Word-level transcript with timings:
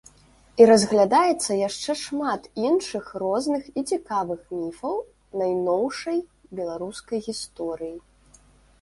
І 0.63 0.65
разглядаецца 0.69 1.57
яшчэ 1.67 1.91
шмат 2.05 2.47
іншых 2.69 3.11
розных 3.25 3.69
і 3.77 3.85
цікавых 3.91 4.41
міфаў 4.57 4.95
найноўшай 5.45 6.27
беларускай 6.61 7.19
гісторыі. 7.31 7.97